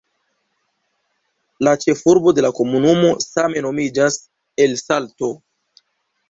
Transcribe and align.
La 1.67 1.73
ĉefurbo 1.83 2.33
de 2.37 2.45
la 2.45 2.51
komunumo 2.61 3.13
same 3.27 3.63
nomiĝas 3.67 4.19
"El 4.67 4.75
Salto". 4.83 5.31